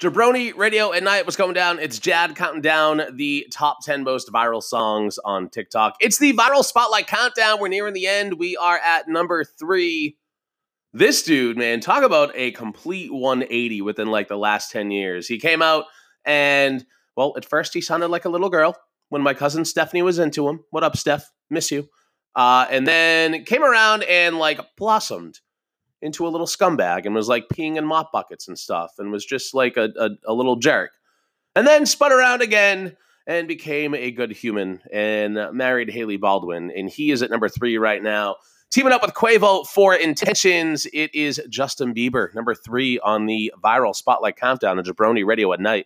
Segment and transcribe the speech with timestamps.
[0.00, 1.78] Jabroni Radio at Night was going down.
[1.78, 5.96] It's Jad counting down the top 10 most viral songs on TikTok.
[6.00, 7.60] It's the viral spotlight countdown.
[7.60, 8.38] We're nearing the end.
[8.38, 10.16] We are at number three.
[10.94, 15.28] This dude, man, talk about a complete 180 within like the last 10 years.
[15.28, 15.84] He came out
[16.24, 18.74] and, well, at first he sounded like a little girl
[19.10, 20.64] when my cousin Stephanie was into him.
[20.70, 21.30] What up, Steph?
[21.50, 21.90] Miss you.
[22.34, 25.40] Uh, and then came around and like blossomed
[26.02, 29.24] into a little scumbag and was like peeing in mop buckets and stuff and was
[29.24, 30.92] just like a, a, a little jerk.
[31.54, 32.96] And then spun around again
[33.26, 36.70] and became a good human and married Hailey Baldwin.
[36.74, 38.36] And he is at number three right now.
[38.70, 43.96] Teaming up with Quavo for Intentions, it is Justin Bieber, number three on the viral
[43.96, 45.78] spotlight countdown of Jabroni Radio at night.